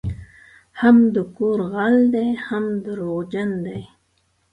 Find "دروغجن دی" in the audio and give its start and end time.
2.85-3.81